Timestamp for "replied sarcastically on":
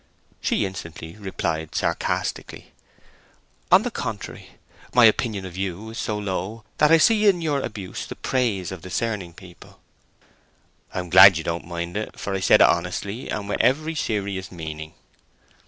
1.15-3.83